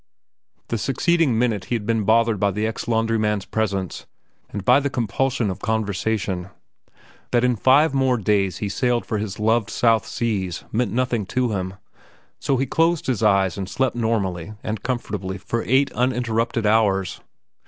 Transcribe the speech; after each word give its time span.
The 0.69 0.79
succeeding 0.79 1.37
minute 1.37 1.65
he 1.65 1.75
had 1.75 1.85
been 1.85 2.05
bothered 2.05 2.39
by 2.39 2.49
the 2.49 2.65
ex 2.65 2.87
laundryman's 2.87 3.45
presence 3.45 4.07
and 4.49 4.65
by 4.65 4.79
the 4.79 4.89
compulsion 4.89 5.51
of 5.51 5.59
conversation. 5.59 6.49
That 7.29 7.43
in 7.43 7.55
five 7.55 7.93
more 7.93 8.17
days 8.17 8.57
he 8.57 8.67
sailed 8.67 9.05
for 9.05 9.19
his 9.19 9.39
loved 9.39 9.69
South 9.69 10.07
Seas 10.07 10.63
meant 10.71 10.91
nothing 10.91 11.27
to 11.27 11.51
him. 11.51 11.75
So 12.39 12.57
he 12.57 12.65
closed 12.65 13.05
his 13.05 13.21
eyes 13.21 13.59
and 13.59 13.69
slept 13.69 13.95
normally 13.95 14.53
and 14.63 14.81
comfortably 14.81 15.37
for 15.37 15.61
eight 15.67 15.91
uninterrupted 15.91 16.65
hours. 16.65 17.21